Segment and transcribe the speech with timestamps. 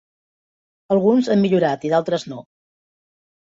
[0.95, 2.43] Alguns han millorat i d'altres no.